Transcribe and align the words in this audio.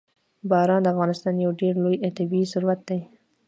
باران 0.49 0.81
د 0.83 0.87
افغانستان 0.93 1.33
یو 1.43 1.51
ډېر 1.61 1.73
لوی 1.83 1.95
طبعي 2.17 2.43
ثروت 2.51 2.79
دی. 2.89 2.99